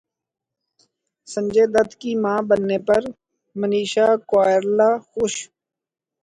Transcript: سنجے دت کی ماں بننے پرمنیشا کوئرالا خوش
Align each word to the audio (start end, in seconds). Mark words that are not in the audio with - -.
سنجے 1.31 1.65
دت 1.73 1.89
کی 1.99 2.11
ماں 2.23 2.39
بننے 2.47 2.77
پرمنیشا 2.87 4.07
کوئرالا 4.29 4.89
خوش 5.09 5.33